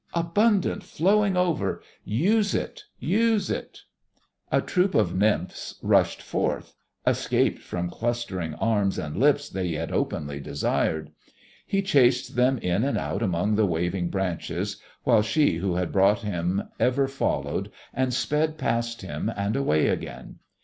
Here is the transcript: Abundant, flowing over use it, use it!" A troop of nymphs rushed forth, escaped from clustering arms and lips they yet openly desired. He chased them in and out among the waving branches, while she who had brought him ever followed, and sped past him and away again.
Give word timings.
Abundant, 0.15 0.81
flowing 0.81 1.37
over 1.37 1.79
use 2.03 2.55
it, 2.55 2.85
use 2.99 3.51
it!" 3.51 3.83
A 4.51 4.59
troop 4.59 4.95
of 4.95 5.13
nymphs 5.13 5.75
rushed 5.83 6.23
forth, 6.23 6.73
escaped 7.05 7.61
from 7.61 7.87
clustering 7.91 8.55
arms 8.55 8.97
and 8.97 9.15
lips 9.15 9.47
they 9.47 9.65
yet 9.67 9.91
openly 9.91 10.39
desired. 10.39 11.11
He 11.67 11.83
chased 11.83 12.35
them 12.35 12.57
in 12.57 12.83
and 12.83 12.97
out 12.97 13.21
among 13.21 13.53
the 13.57 13.67
waving 13.67 14.09
branches, 14.09 14.77
while 15.03 15.21
she 15.21 15.57
who 15.57 15.75
had 15.75 15.91
brought 15.91 16.21
him 16.23 16.63
ever 16.79 17.07
followed, 17.07 17.69
and 17.93 18.11
sped 18.11 18.57
past 18.57 19.03
him 19.03 19.31
and 19.37 19.55
away 19.55 19.87
again. 19.87 20.39